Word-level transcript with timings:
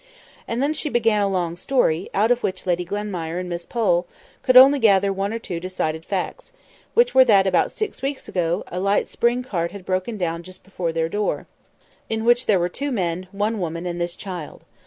And 0.47 0.63
then 0.63 0.73
she 0.73 0.89
began 0.89 1.21
a 1.21 1.27
long 1.27 1.55
story, 1.55 2.09
out 2.15 2.31
of 2.31 2.41
which 2.41 2.65
Lady 2.65 2.83
Glenmire 2.83 3.37
and 3.39 3.47
Miss 3.47 3.67
Pole 3.67 4.07
could 4.41 4.57
only 4.57 4.79
gather 4.79 5.13
one 5.13 5.31
or 5.31 5.37
two 5.37 5.59
decided 5.59 6.05
facts, 6.07 6.51
which 6.95 7.13
were 7.13 7.23
that, 7.25 7.45
about 7.45 7.69
six 7.69 8.01
weeks 8.01 8.27
ago, 8.27 8.63
a 8.69 8.79
light 8.79 9.07
spring 9.07 9.43
cart 9.43 9.69
had 9.71 9.85
broken 9.85 10.17
down 10.17 10.41
just 10.41 10.63
before 10.63 10.91
their 10.91 11.07
door, 11.07 11.45
in 12.09 12.25
which 12.25 12.47
there 12.47 12.59
were 12.59 12.67
two 12.67 12.91
men, 12.91 13.27
one 13.31 13.59
woman, 13.59 13.85
and 13.85 14.01
this 14.01 14.15
child. 14.15 14.65